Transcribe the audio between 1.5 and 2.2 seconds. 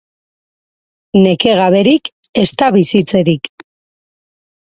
gaberik,